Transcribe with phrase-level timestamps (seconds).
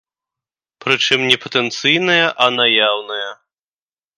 [0.85, 3.29] Прычым не патэнцыйная, а наяўная.